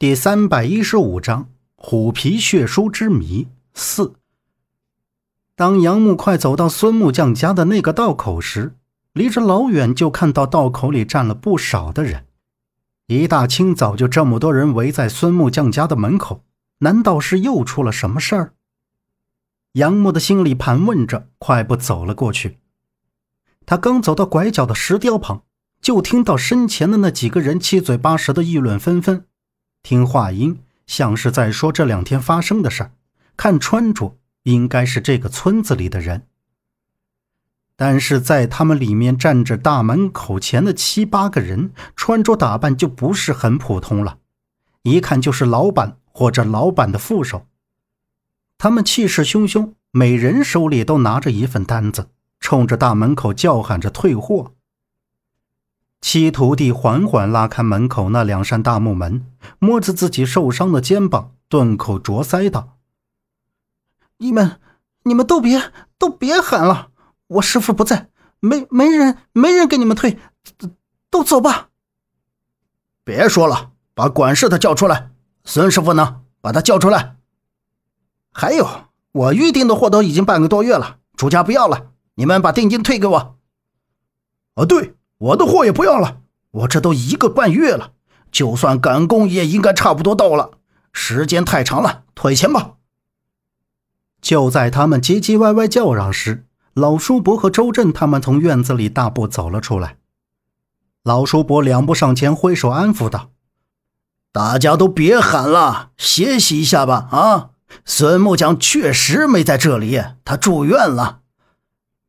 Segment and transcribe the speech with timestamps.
[0.00, 4.14] 第三百一十五章虎皮血书之谜四。
[5.56, 8.76] 当杨木快走到孙木匠家的那个道口时，
[9.12, 12.26] 离着老远就看到道口里站了不少的人。
[13.08, 16.44] 一大清早就这么多人围在孙木匠家的门口，
[16.78, 18.52] 难道是又出了什么事儿？
[19.72, 22.58] 杨木的心里盘问着，快步走了过去。
[23.66, 25.42] 他刚走到拐角的石雕旁，
[25.82, 29.24] 就听到身前的那几个人七嘴八舌的议论纷纷。
[29.82, 32.92] 听话音像是在说这两天发生的事儿，
[33.36, 36.26] 看穿着应该是这个村子里的人。
[37.76, 44.18] 但是在他们里面站着大门口前的七八个人，穿着打扮就不是很普通了，
[44.82, 47.46] 一看就是老板或者老板的副手。
[48.58, 52.08] 他们气势汹汹，每人手里都拿着一份单子，
[52.40, 54.54] 冲着大门口叫喊着退货。
[56.00, 59.26] 七徒弟缓缓拉开门口那两扇大木门，
[59.58, 62.78] 摸着自己受伤的肩膀，顿口啄腮道
[64.18, 64.60] ：“你们，
[65.02, 66.90] 你们都别，都别喊了！
[67.26, 68.08] 我师傅不在，
[68.40, 70.18] 没没人，没人给你们退，
[71.10, 71.70] 都走吧。”
[73.04, 75.10] 别说了，把管事的叫出来。
[75.44, 76.22] 孙师傅呢？
[76.40, 77.16] 把他叫出来。
[78.32, 78.66] 还有，
[79.10, 83.38] 我预定的货都已经半个多月了，主家不要了，你们把定金退给我。
[84.54, 84.94] 啊，对。
[85.18, 86.20] 我的货也不要了，
[86.52, 87.92] 我这都一个半月了，
[88.30, 90.52] 就算赶工也应该差不多到了，
[90.92, 92.74] 时间太长了，退钱吧。
[94.20, 99.96] 就在他们唧唧歪歪叫嚷时，老叔伯和周震他们从院子里大步走了出来。
[101.02, 103.30] 老叔伯两步上前挥手安抚道
[104.30, 107.08] ：“大家都别喊了，歇息一下吧。
[107.10, 107.50] 啊，
[107.84, 111.20] 孙木匠确实没在这里，他住院了。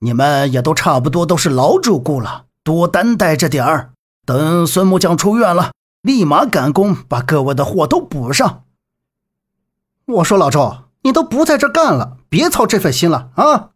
[0.00, 3.94] 你们也都差不多都是老主顾了。”多担待着点儿，
[4.26, 8.64] 等孙木匠出院了，立马赶工把各位的货都补上。
[10.04, 13.70] 我说老周，你都不在这干了，别操这份心了啊！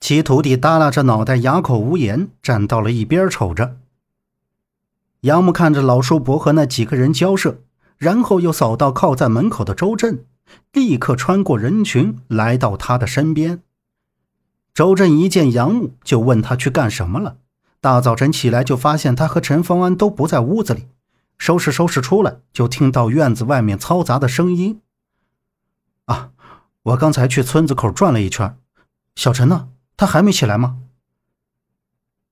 [0.00, 3.76] 其徒弟耷拉着脑袋，哑口无言，站到了一边瞅着。
[5.20, 7.60] 杨木看着老叔伯和那几个人交涉，
[7.96, 10.24] 然后又扫到靠在门口的周震，
[10.72, 13.62] 立刻穿过人群来到他的身边。
[14.74, 17.36] 周震一见杨木，就问他去干什么了。
[17.80, 20.88] 大早晨起来就发现他和陈方安都不在屋子里，
[21.38, 24.80] 收拾收拾出来就听到院子外面嘈杂的声音。
[26.06, 26.30] 啊，
[26.82, 28.58] 我刚才去村子口转了一圈，
[29.14, 29.68] 小陈呢？
[29.96, 30.78] 他还没起来吗？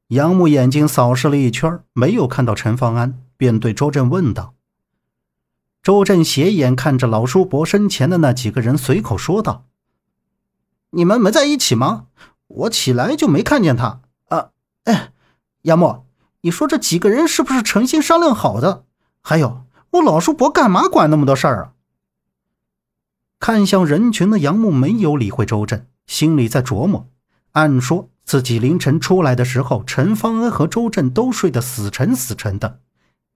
[0.09, 4.55] 杨木眼睛扫视了一圈，没有看到陈方安，便对周震问道。
[5.81, 9.67] 周震斜眼看着老叔伯身前的那几个人，随口说道
[10.91, 12.07] ：“你们没在一起吗？
[12.49, 14.01] 我起来就没看见他。
[14.29, 14.51] 啊，
[14.85, 15.13] 哎。”
[15.67, 16.05] 杨木，
[16.43, 18.85] 你说这几个人是不是诚心商量好的？
[19.21, 21.73] 还有，我老叔伯干嘛管那么多事儿啊？
[23.41, 27.09] 看向人群的杨木没有理会周震，心里在琢磨：
[27.53, 32.79] 按说自己凌晨出来的时候，陈方安和周震都睡得死沉死沉的，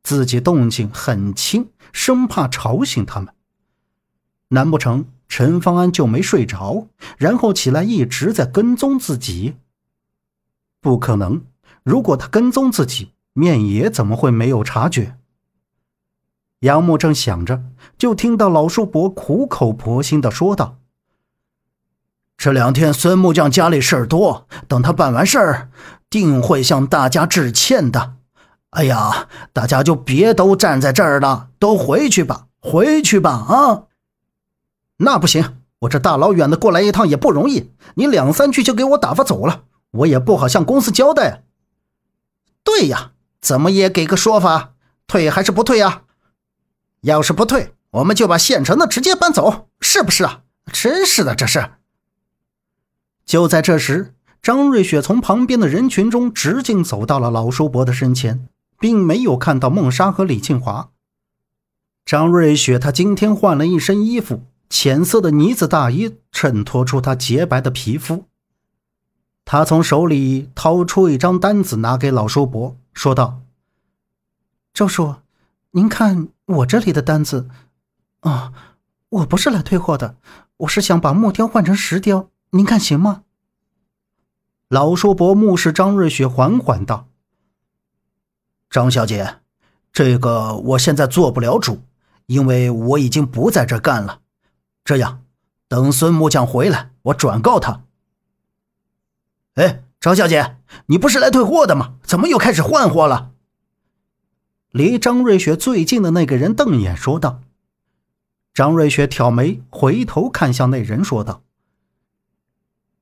[0.04, 3.34] 自己动静很轻，生怕吵醒他们。
[4.50, 6.86] 难不成陈方安就没睡着，
[7.18, 9.56] 然后起来一直在跟踪自己？
[10.80, 11.44] 不可能。
[11.82, 15.16] 如果他跟踪自己，面爷怎么会没有察觉？
[16.60, 17.62] 杨木正想着，
[17.96, 20.76] 就听到老叔伯苦口婆心的说道
[22.36, 25.70] ：“这两天孙木匠家里事儿多，等他办完事儿，
[26.10, 28.16] 定会向大家致歉的。
[28.70, 33.30] 哎呀，大家就别都站在这儿了，都回去吧，回去吧！
[33.30, 33.84] 啊，
[34.98, 39.62] 那不行，我这大老远的过来一趟也不容易，你两三句就给我打发走了，
[39.92, 41.44] 我也不好向公司交代。”
[42.62, 44.74] 对呀，怎么也给个说法，
[45.06, 46.02] 退还是不退呀？
[47.02, 50.42] 要是不退，我们就把现成的直接搬走，是不是啊？
[50.72, 51.70] 真是的，这是。
[53.24, 58.48] 就在这时，张瑞雪从旁边的人群中直径走到了老叔伯的身前，
[58.78, 60.90] 并没有看到孟莎和李庆华。
[62.04, 68.26] 张瑞雪，她今天换了一身衣服，浅色的呢子大衣衬托出她洁白的皮肤。
[69.52, 73.40] 他从手里掏出一张单子，拿给老叔伯，说道
[74.72, 75.16] ：“周叔，
[75.72, 77.48] 您看我这里的单子。
[78.20, 78.52] 啊，
[79.08, 80.14] 我不是来退货的，
[80.58, 83.24] 我是想把木雕换成石雕，您看行吗？”
[84.70, 87.08] 老叔伯目视张瑞雪，缓缓道
[88.70, 89.38] ：“张小姐，
[89.92, 91.82] 这个我现在做不了主，
[92.26, 94.20] 因为我已经不在这干了。
[94.84, 95.24] 这样，
[95.66, 97.82] 等孙木匠回来，我转告他。”
[99.54, 100.56] 哎，张小姐，
[100.86, 101.94] 你不是来退货的吗？
[102.02, 103.32] 怎么又开始换货了？
[104.70, 107.42] 离张瑞雪最近的那个人瞪眼说道。
[108.54, 111.42] 张瑞雪挑眉，回头看向那人说道：“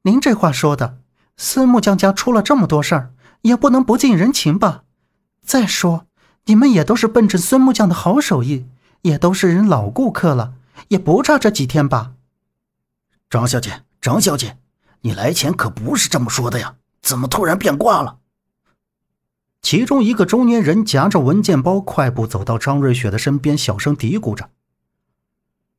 [0.03, 0.99] 您这话说的，
[1.37, 3.13] 孙木匠家出了这么多事儿，
[3.43, 4.85] 也不能不近人情吧？
[5.43, 6.07] 再说，
[6.45, 8.67] 你们也都是奔着孙木匠的好手艺，
[9.03, 10.55] 也都是人老顾客了，
[10.89, 12.13] 也不差这几天吧？”
[13.29, 14.59] 张小姐，张小姐，
[15.03, 18.19] 你来前可不是这么说的呀，怎么突然变卦了？
[19.61, 24.51] 其中一个中年人夹着文件包，快步走到张瑞雪的身边，小声嘀咕着。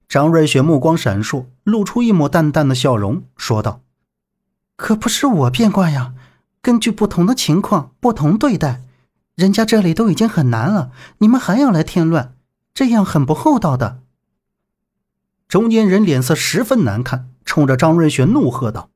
[0.07, 3.81] 张瑞雪目光闪烁，露出一抹淡淡的笑容，说道
[4.75, 6.13] ：“可不是我变卦呀，
[6.61, 8.81] 根据不同的情况不同对待。
[9.35, 12.35] 人家这里都已经很难了，你们还要来添乱，
[12.73, 14.01] 这样很不厚道的。”
[15.47, 18.89] 中年人脸色十分难看，冲着张瑞雪怒喝道：“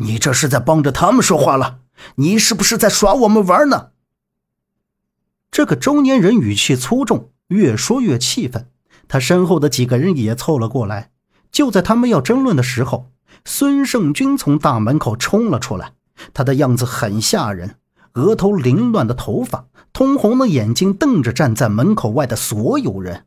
[0.00, 1.80] 你这是在帮着他们说话了？
[2.16, 3.88] 你是不是在耍我们玩呢？”
[5.50, 8.68] 这个中年人语气粗重，越说越气愤。
[9.08, 11.10] 他身后的几个人也凑了过来。
[11.50, 13.10] 就在他们要争论的时候，
[13.44, 15.94] 孙胜军从大门口冲了出来。
[16.32, 17.76] 他的样子很吓人，
[18.14, 23.24] 额头凌乱的头发，通红的眼睛瞪着站在门口外的所有人，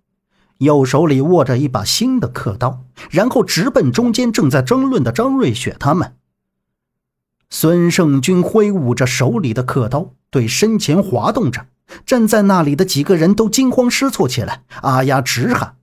[0.60, 6.16] 右手里握着一把新的刻刀，然后直奔中间正在争论的张瑞雪他们。
[7.56, 11.68] 孙胜军挥舞着手里的刻刀，对身前滑动着。
[12.04, 15.76] 站在那里的几个人都惊慌失措起来，啊呀直喊。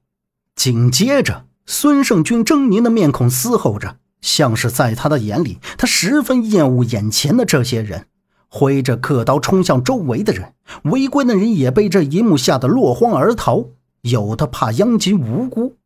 [0.56, 8.06] 紧接着，孙胜军狰狞的面孔嘶吼着，像是在他的眼里，他十分厌恶眼前的这些人，
[8.49, 10.55] 挥着刻刀冲向周围的人。
[10.82, 13.67] 围观的人也被这一幕吓得落荒而逃，
[14.00, 15.76] 有的怕殃及无辜。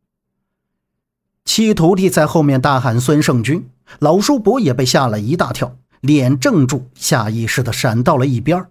[1.45, 8.67] 七徒弟在后面大喊：“孙胜军！”老叔伯也被吓了一大跳，脸怔住，下意识地闪到了一边。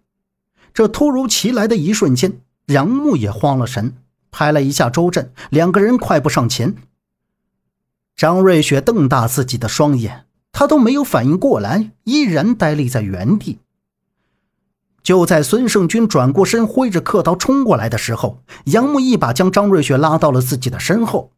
[0.72, 3.94] 这突如其来的一瞬间，杨木也慌了神，
[4.31, 6.75] 拍了一下周震，两个人快步上前。
[8.16, 13.58] 张瑞雪瞪大自己的双眼，他都没有反应过来，依然呆立在原地。
[15.02, 21.34] 就在孙胜军转过身，挥着刻刀冲过来的时候，杨木一把将张瑞雪拉到了自己的身后。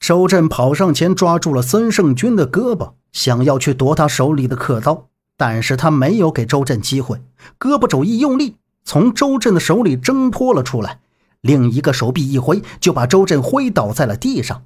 [0.00, 5.06] 周震跑上前，抓住了孙胜军的胳膊，想要去夺他手里的刻刀。
[5.36, 7.22] 但是他没有给周震机会，
[7.58, 11.00] 胳膊肘一用力，从周震的手里挣脱了出来，
[11.42, 14.64] 另一个手臂一挥，就把周震挥倒在了地上。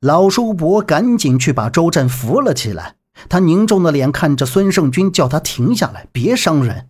[0.00, 2.96] 老叔伯赶紧去把周震扶了起来，
[3.28, 6.88] 他凝重的脸看着孙胜军，叫他停下来，别伤人。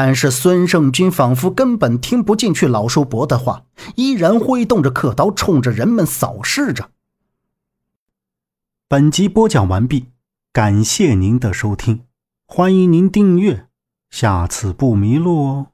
[0.00, 3.64] 但是孙胜军仿佛根本听不进去老叔伯的话，
[3.96, 6.90] 依然挥动着刻刀，冲着人们扫视着。
[8.86, 10.06] 本集播讲完毕。
[10.52, 12.04] 感谢您的收听，
[12.46, 13.66] 欢迎您订阅，
[14.08, 15.66] 下次不迷路哦。